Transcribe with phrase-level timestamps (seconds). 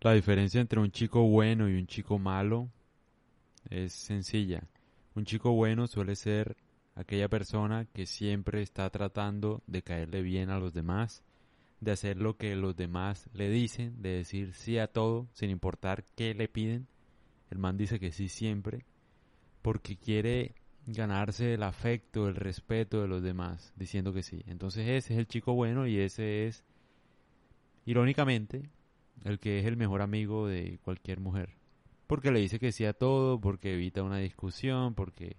[0.00, 2.70] La diferencia entre un chico bueno y un chico malo
[3.68, 4.62] es sencilla.
[5.16, 6.56] Un chico bueno suele ser
[6.94, 11.24] aquella persona que siempre está tratando de caerle bien a los demás,
[11.80, 16.04] de hacer lo que los demás le dicen, de decir sí a todo sin importar
[16.14, 16.86] qué le piden.
[17.50, 18.84] El man dice que sí siempre
[19.62, 20.54] porque quiere
[20.86, 24.44] ganarse el afecto, el respeto de los demás, diciendo que sí.
[24.46, 26.62] Entonces ese es el chico bueno y ese es,
[27.84, 28.70] irónicamente,
[29.24, 31.50] el que es el mejor amigo de cualquier mujer.
[32.06, 35.36] Porque le dice que sí a todo, porque evita una discusión, porque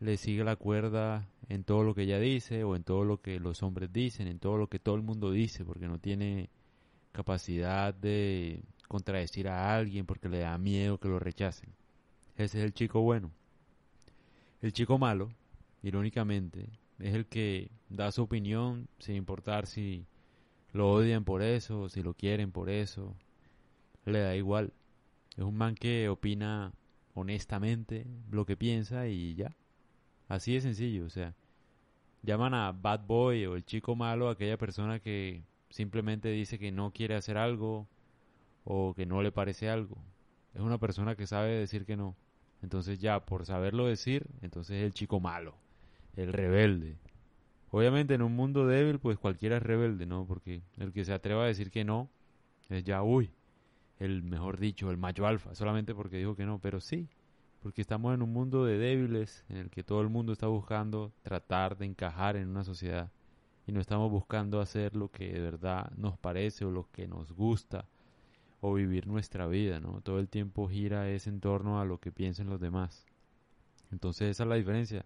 [0.00, 3.40] le sigue la cuerda en todo lo que ella dice o en todo lo que
[3.40, 6.50] los hombres dicen, en todo lo que todo el mundo dice, porque no tiene
[7.12, 11.70] capacidad de contradecir a alguien porque le da miedo que lo rechacen.
[12.36, 13.30] Ese es el chico bueno.
[14.60, 15.30] El chico malo,
[15.82, 20.06] irónicamente, es el que da su opinión sin importar si
[20.74, 23.14] lo odian por eso, si lo quieren por eso,
[24.04, 24.72] le da igual.
[25.36, 26.72] Es un man que opina
[27.14, 29.56] honestamente lo que piensa y ya.
[30.28, 31.34] Así de sencillo, o sea,
[32.22, 36.72] llaman a bad boy o el chico malo a aquella persona que simplemente dice que
[36.72, 37.86] no quiere hacer algo
[38.64, 39.96] o que no le parece algo.
[40.54, 42.16] Es una persona que sabe decir que no.
[42.62, 45.54] Entonces ya, por saberlo decir, entonces es el chico malo,
[46.16, 46.96] el rebelde.
[47.74, 50.24] Obviamente en un mundo débil, pues cualquiera es rebelde, ¿no?
[50.28, 52.08] Porque el que se atreva a decir que no
[52.68, 53.32] es ya, uy,
[53.98, 57.08] el mejor dicho, el macho alfa, solamente porque dijo que no, pero sí,
[57.64, 61.10] porque estamos en un mundo de débiles en el que todo el mundo está buscando
[61.24, 63.10] tratar de encajar en una sociedad
[63.66, 67.32] y no estamos buscando hacer lo que de verdad nos parece o lo que nos
[67.32, 67.86] gusta
[68.60, 70.00] o vivir nuestra vida, ¿no?
[70.00, 73.04] Todo el tiempo gira ese en torno a lo que piensen los demás.
[73.90, 75.04] Entonces esa es la diferencia.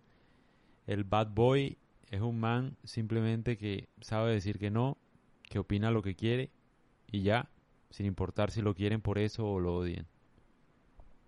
[0.87, 1.79] El bad boy
[2.11, 4.97] es un man simplemente que sabe decir que no,
[5.43, 6.51] que opina lo que quiere
[7.11, 7.49] y ya,
[7.91, 10.07] sin importar si lo quieren por eso o lo odian.